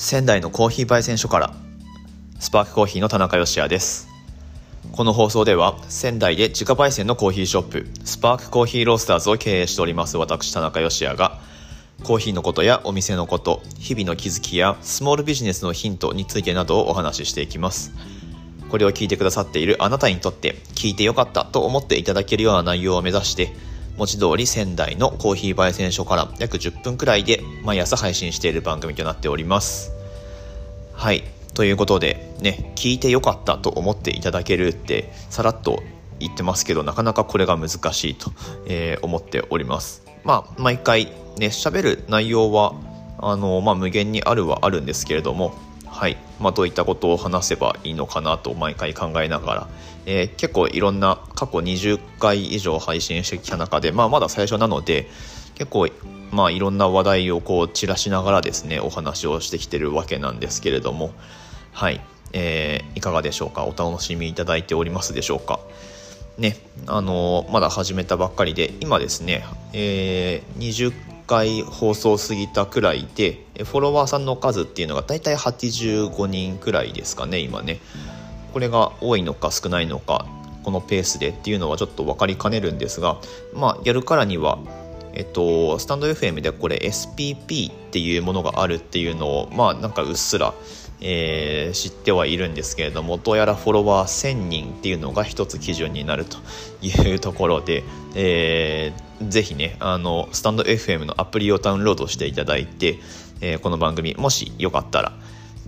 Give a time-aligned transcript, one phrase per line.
[0.00, 1.52] 仙台のコーヒー焙煎所から。
[2.38, 4.06] スパークコーヒーの田中芳也です。
[4.92, 11.40] この放送では仙台で自家焙煎のコーヒーショップスパークコーヒーロースターズを経営しております私田中芳也が
[12.04, 17.92] コーヒーのことやお店のこと日々の気づきやスモールビジネスのヒントについてなどをお話ししていきます。
[18.70, 23.52] これを聞いてくださっているあなたにとって聞いてよかったと思っていただけるような内容を目指して
[23.98, 29.90] 文字通り仙台のコーヒー焙煎所から約10分くらいで毎朝配信している番組となっております。
[30.94, 31.24] はい。
[31.54, 35.82] ということでね聞いてよかったと思っていただけるってさらっと
[36.20, 38.30] 言ってますけどなかなかこれが難しいと、
[38.66, 40.04] えー、思っております。
[40.22, 41.06] まあ毎回
[41.36, 42.74] ね喋る内容は
[43.18, 45.54] あの、まあ、無限にあるはあるんですけれども
[45.98, 49.68] はい、まあ、どういったことを話せばいいのかなと毎回考えながら、
[50.06, 55.08] えー、結構いろんな過去20回以上配信してきた中で、まあ、まだ最初なので
[55.56, 55.88] 結構
[56.30, 61.10] まあいろんな話題をこう散らしながらですねお話をしてきてるわけなんですけれども。
[61.72, 62.00] はい、
[62.32, 63.64] えー、いかがでしょうか？
[63.64, 65.58] お楽しみいただいておりますでしょうか？
[66.36, 66.56] ね。
[66.86, 70.92] あのー、まだ始めたばっかりで今ですね、えー、20
[71.28, 77.78] 回放送過ぎたくらいでフォロワーさんの数っていうのが大体85人くらいですかね今ね。
[78.52, 80.26] これが多いのか少ないのか
[80.64, 83.18] このペースでっていうのはちょっと分かりかねるんですが
[83.54, 84.58] まあやるからには
[85.14, 90.54] えっと、スタンド FM でこれ SPP っていうものがあるっていうのをまあなんかうっすら、
[91.00, 96.38] えー、知ってはいるんですけれどもどうやらフォロワー1000人っていうのが一つ基準になると
[96.82, 97.82] いうところで、
[98.14, 102.98] えーぜひね、あの、スタンド FM のアプリをダウンロードしていただいて、
[103.40, 105.12] えー、この番組、もしよかったら、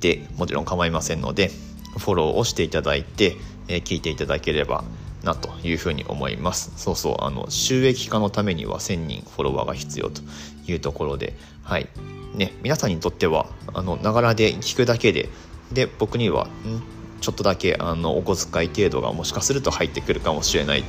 [0.00, 1.50] で、もちろん構いませんので、
[1.98, 3.36] フォローをしていただいて、
[3.68, 4.84] えー、聞いていただければ
[5.22, 6.72] なというふうに思います。
[6.76, 10.22] そうそう、あの、収益化のためには1000人フォロワーが必要と
[10.66, 11.88] いうところで、はい。
[12.34, 15.28] ね、皆さんにとっては、あの、ながらで聞くだけで、
[15.72, 20.84] で、僕には、んちょっとだけあのお小遣い程度がもしかすると入ってくるかもしれない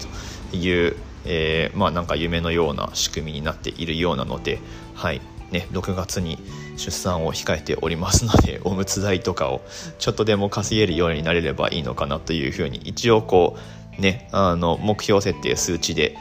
[0.51, 0.95] という、
[1.27, 4.59] えー、まあなんか夢のような仕組みになっているようなので、
[4.95, 5.21] はい
[5.51, 6.39] ね、6月に
[6.77, 9.61] 出産を控えておりますので おむつ代とかを
[9.99, 13.57] ちょっとでも稼げるようになれればいいのかなというふうに一応こ
[13.97, 16.17] うねあの目標設定数値で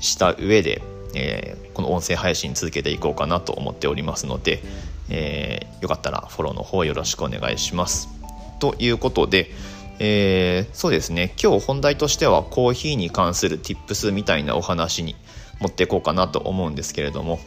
[0.00, 0.82] した上で、
[1.14, 4.62] えー、この音声配信続けていこうかなと思っておりますので、
[5.08, 8.08] えー、よかったらフォローの方よろしくお願いします。
[8.58, 9.50] ということで、
[9.98, 11.34] えー、そうですね。
[11.42, 15.16] 今日本題としてはコーヒーに関する tips みたいなお話に
[15.60, 17.38] 持っていこうかなと思うんですけれども。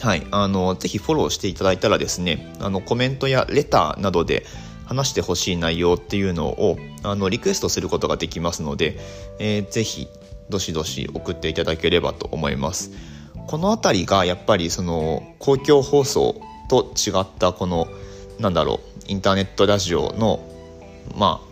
[0.00, 4.46] はい、あのぜひフォローしていただいたらですねあのコメントやレターなどで
[4.86, 8.98] 話してほしい内容っていうのをあのリクエストすることができますので、
[9.38, 10.08] えー、ぜひ
[10.48, 12.90] どしどし送っていただければと思います。
[13.46, 17.88] この辺りがやっぱりその公共放送と違ったこの
[18.38, 20.40] なんだろうインターネットラジオの
[21.16, 21.49] まあ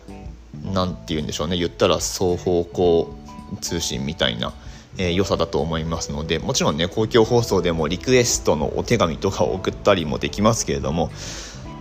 [0.72, 1.56] 何て言うんでしょうね。
[1.56, 3.14] 言ったら双方向
[3.60, 4.52] 通信みたいな、
[4.96, 11.10] えー、良さだと思いますのでもちろんね公共放送でもリクエストのお手紙とかを送ったりもできますけれども、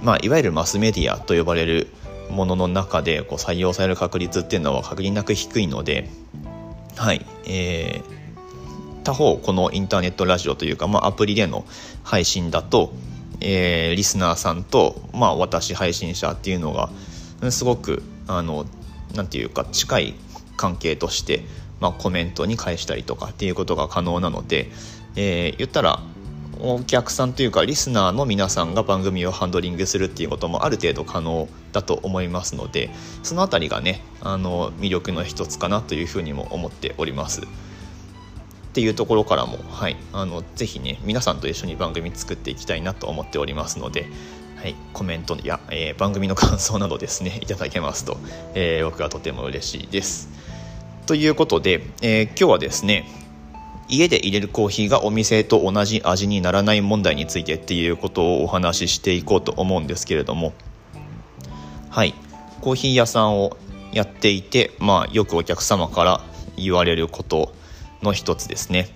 [0.02, 1.88] まあ、いわゆるマスメディアと呼ばれる
[2.30, 6.10] ものの中でこう採用される確率っていうのは限りなく低いので
[6.98, 11.64] はいえー、他方このインターネットラジオというか、まあ、アプリでの
[12.04, 12.92] 配信だと、
[13.40, 16.90] えー、リスナーさんと、まあ、私配信者っていうのが
[17.52, 18.66] すごくあの
[19.16, 20.14] なんていうか近い
[20.56, 21.44] 関係として、
[21.80, 24.70] まあ、コメントに返したりとかっていうことが可能なので、
[25.16, 26.02] えー、言ったら
[26.60, 32.90] お客さんというかリスナーの皆さんが番組をハンドリングするっていうこともある程度可能だと思いますので
[33.22, 37.42] その辺りがねあの魅力の一つかなというふうにも思っております。
[37.42, 44.06] っていうところからも、はい、あのぜひね皆さんと一緒に番組作っていきたいなと思っておりますので、
[44.58, 48.18] はい、コメントや、えー、番組の感想などですね いただけますと、
[48.56, 50.30] えー、僕はとても嬉しいです。
[51.06, 53.08] ということで、えー、今日はですね
[53.88, 60.54] 家で入れるコーヒーがお店と同じ味にならない問題についてっていうことをお話ししていこうと思うんですけれども
[61.90, 62.14] はい
[62.60, 63.56] コーヒー屋さんを
[63.94, 66.22] やっていて、まあ、よくお客様から
[66.58, 67.54] 言われること
[68.02, 68.90] の一つですね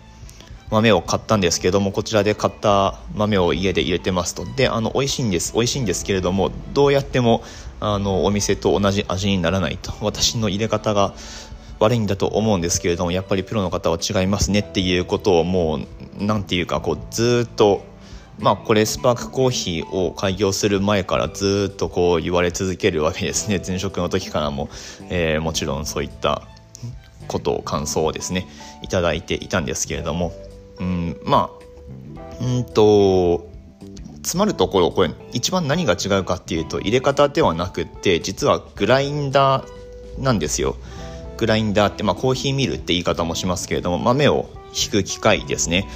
[0.72, 4.46] 豆を買ったんですけどもこちらで買った豆を家で入れてますと。
[4.46, 5.54] であの美味しいんです。
[5.54, 7.44] 美味しいんですけれどもどうやっても
[7.82, 9.94] あのお店と同じ味にならないと。
[10.02, 11.14] 私の入れ方が
[11.80, 15.88] 悪いんだと思うんですけれどもやっぱりプロの方は違いますねっていうことをもう
[16.20, 17.84] 何て言うかこうずっと
[18.40, 23.62] まあこれスパークコーヒーを開業する前からずっとこう言われ続けるわけですね。
[23.66, 24.70] 前職の時からも、
[25.10, 26.44] えー、もちろんそういった
[27.28, 28.48] ことを感想をですね
[28.84, 30.32] いただいていたんですけれども。
[30.82, 31.52] うんま
[32.42, 33.50] あうんと
[34.18, 40.76] 詰まるところこれ一番何が違うかっていうと入れ方ではなくって実はグラインダーなんですよ。
[41.38, 45.88] グラインダーって、まあ、コーヒーミルって言い方もしますけれども豆をひく機械ですね。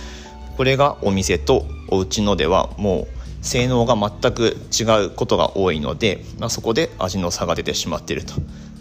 [0.58, 8.34] これがお店とお家のではもう性能が全く違うことが多いので、まあ、そこで味の差が出てしまっていると。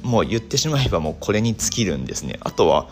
[0.02, 2.38] もう言ってしまえばもうこれに尽きるんですね。
[2.40, 2.88] あとは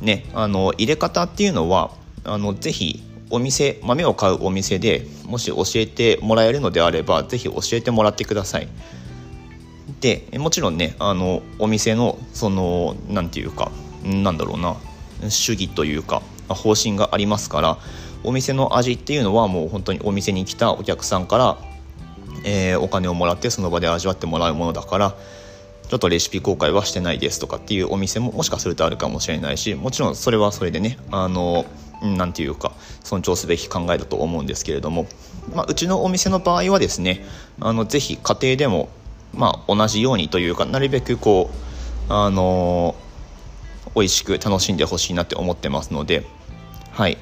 [0.00, 1.90] ねあの入れ方っていうのは
[2.28, 8.68] あのぜひお店豆を買うお店でもし教えてもらえるのであればぜひ教えてもらってください。
[10.00, 13.72] でもちろんねあのお店のその何て言うか
[14.04, 14.76] なんだろうな
[15.28, 17.78] 主義というか方針がありますから
[18.24, 21.58] お店の味っていうのはもう本当にお店に来たお客さんから、
[22.44, 25.14] えー、お金をもらってその場で味わってもらうものだから
[25.88, 31.64] ちょっとレシピ公開はしてないですとかっていうお店ももしかするとあるかもしれないしもちろんそれはそれでねあの
[32.02, 32.72] なんていうか
[33.02, 35.06] 尊重すべき考えだと思うんですけれども、
[35.54, 37.24] まあ、うちのお店の場合はですね
[37.60, 38.88] あのぜひ家庭でも、
[39.34, 41.50] まあ、同じようにというかなるべくこ
[42.08, 42.94] うあの
[43.94, 46.24] 美味しく楽しんでほしいなって思ってますので
[46.92, 47.18] はい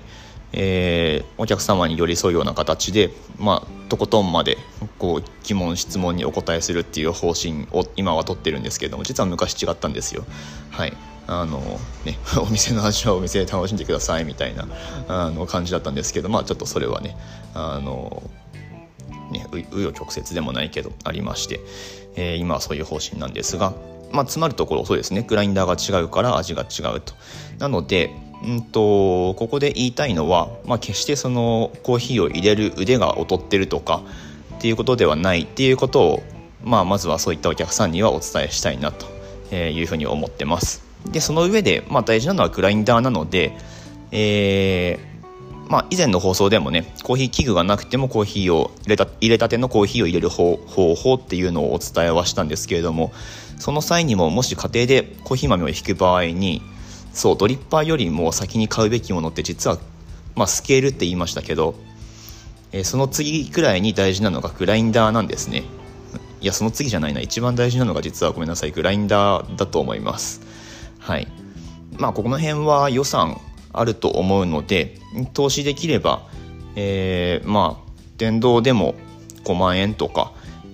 [0.52, 4.56] えー、お客様に寄り添うような形で、まあ、とことんまで
[4.98, 10.24] こう疑問質問にお答えするっていう方針を今は取ってるんですけれども実は昔違ったんですよ。
[10.70, 10.94] はい
[11.28, 14.68] あのね、 お店の味はお店で楽しんでくださいみたいな
[15.08, 17.16] あの感じだったんですけど、まあ、ちょっとそれはね
[17.54, 18.22] あの
[19.32, 21.60] ね紆余曲折でもないけどありまして、
[22.14, 23.72] えー、今はそういう方針なんですが、
[24.12, 27.14] まあ、詰まるところそうですねグラインダーが違うから味が違うと。
[27.58, 28.10] なので
[28.44, 34.02] うんとここで言いたいのは、まあ、決してそのコーヒーを入れる腕が劣ってるとか
[34.56, 36.22] っていうことではないっていうことを、
[36.62, 39.06] まあ、まずはそういったお客さんにはお伝えしたいなと
[39.54, 40.85] いうふうに思ってます。
[41.12, 43.56] でその上で、まあ、大事なのはグラインダーなので、
[44.12, 45.16] えー
[45.68, 53.12] まあ、以前の放送でもねコーヒー器具がなくてもコーヒーを入れた入れたてのコーヒーを入れる方法っていうのをお伝えはしたんですけれども
[53.58, 56.62] その際にももし家庭でコーヒー豆を引く場合に
[57.12, 59.78] そうドリッパーよりも先に買うべきものって実は、
[60.34, 61.74] まあ、スケールって言いましたけど、
[62.72, 65.64] えー、その次くらいに大事なのがグラインダーなんですね。
[66.42, 67.20] いやその次じゃないな。
[67.20, 70.42] 一番大事なのが実はごめんなさいグラインダーだと思います。
[71.06, 71.28] はい。
[71.98, 73.40] まあここの辺は予算
[73.72, 74.98] あると思うので
[75.34, 76.26] 投資できれば、
[76.74, 78.94] えー、まあ電動でも
[79.44, 80.32] 5万円とか、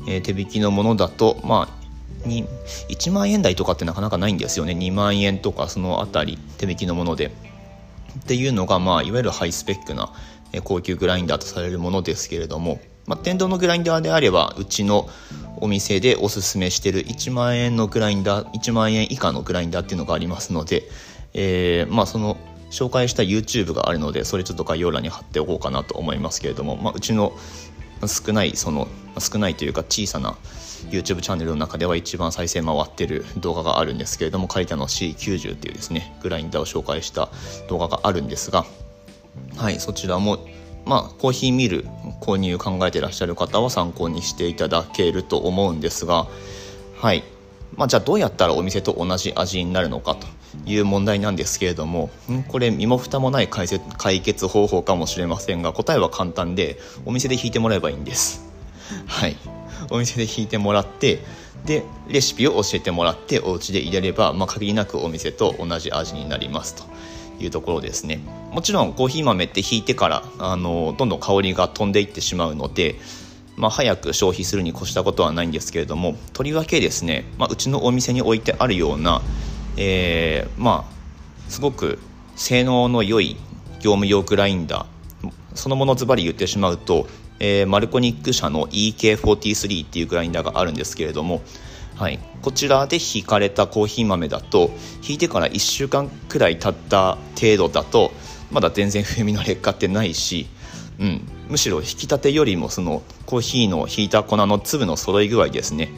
[0.08, 1.68] えー、手引きのものだとま
[2.24, 4.72] あ1万円台とかってなかなかないんですよね。
[4.72, 7.30] 2万円とかその辺り手引きのもので。
[8.20, 10.12] っていうのが、まあ、いわゆるハイスペックな
[10.64, 15.08] 高級グラインダーとされるものですけれども、まあ、電動のグラインダーであればうちの
[15.62, 20.82] お店でおすすめしてる1万円のグラインダー1万円以下のグラインダーっていうのがありますので、
[21.34, 22.36] えー、まあその
[22.72, 27.32] 紹介した YouTube があるのでそれちょっと概要欄に貼っておこうかなと思いますけれども、まあ、うちの
[28.08, 28.88] 少ないその
[29.20, 30.32] 少ないというか小さな
[30.90, 37.28] YouTube チャンネルの中では一番再生回ってる動画があるんですけれどもカリタの C90 っていうですねグラインダーを紹介した
[37.68, 38.64] 動画があるんですが
[39.56, 40.44] はいそちらも
[40.84, 41.84] まあコーヒーミル
[42.20, 46.26] 購入考えてらっしゃる方は参考にしていただけると思うんですが
[47.00, 47.24] はい。
[47.76, 50.26] まあ、じゃあどうやったらお店と同じ味になるのかと
[50.66, 52.10] いう問題なんですけれども
[52.48, 58.52] これ身も蓋もない解解決方法かもしれませんが答えは簡単でお店で引いてもらえばいいんです。
[59.06, 59.36] はい。
[59.90, 61.20] お店で引いてもらって
[61.64, 66.84] でレシピを教えてもらってお家で入れれば、まあ、限りなくお店と同じ味になりますと。
[67.44, 68.20] いうところですね。
[68.52, 72.96] もちろんコーヒー豆って引いてからあのどんどん香りが飛んでいってしまうので、
[73.56, 79.20] まあ、早く消費するに越したことはないんですけれどもとりわけですね、まあ、うちのお店に置いてあるような、
[79.76, 81.98] えー、まあすごく
[82.34, 83.36] 性能の良い
[83.80, 87.06] 業務用グラインダーそのものズバリ言ってしまうと
[87.44, 91.42] えー、マルコニック社の EK43 っていうグラインダーがあるんですけれども、
[91.96, 94.70] はい、こちらで引かれたコーヒー豆だと
[95.06, 98.12] 引いてから1週間くらい経った程度だと
[98.52, 100.46] まだ全然風味の劣化ってないし、
[101.00, 105.90] うん、むしろ引き立てよりもそのコーヒーの引いた粉の粒の揃い具合ですね。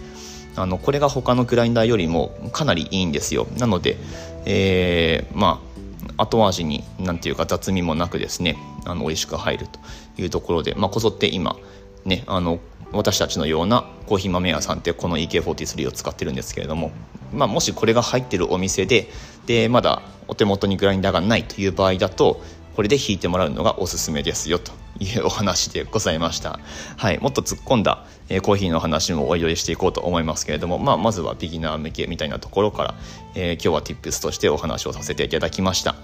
[0.56, 3.48] あのこれが他のグラインダーよりもかなりいいんですよ。
[3.58, 3.98] なので、
[4.46, 5.73] えー、まあ
[6.16, 9.80] 後味に何ていうか雑味もなくですねあの美味しく入ると
[10.22, 11.56] いうところで、まあ、こぞって今
[12.04, 12.60] ねあの
[12.92, 16.92] 私たちのようなコーヒー豆屋さんってこの EK43 を使ってるんですけれども、
[17.32, 19.08] まあ、もしこれが入ってるお店で
[19.46, 22.40] でまだお手元にグラインダーがないという場合だと
[22.74, 26.58] これで引いてもらうのがおすすめですよというお話でございました。
[26.96, 32.94] はい、もっと突っ込んだ、えー、コーヒーの話もおいおいしていこうと思いますけれども、まあ、まずはビギナー向けみたいなところから、
[33.34, 35.94] えー、今日は Tips としてお話をさせていただきました。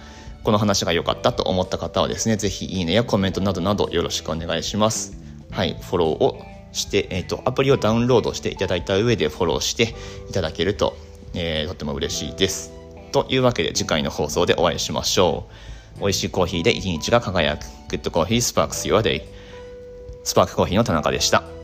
[0.43, 5.19] この話が良かったと思った方はですね、ぜひいいねやコメントなどなどよろしくお願いします。
[5.51, 9.95] はい、フォローをして、えっ、ー、と、アプリをダウンロードしていただいた上でフォローして
[10.29, 10.97] いただけると、
[11.35, 12.73] えー、とっても嬉しいです。
[13.13, 15.53] というわけで次回の放送でお会いしましょう。
[15.99, 17.65] 美味しいコーヒーで一日が輝く。
[17.89, 19.23] グッドコーヒースパークス Your Day。
[20.25, 21.60] スパークコーヒーの田中でした。